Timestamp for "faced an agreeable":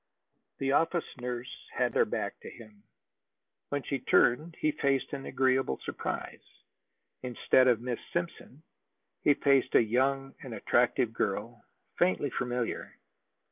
4.71-5.77